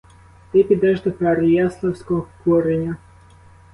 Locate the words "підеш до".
0.63-1.11